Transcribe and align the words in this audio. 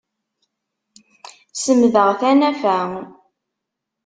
Semdeɣ 1.61 2.09
tanafa. 2.19 2.77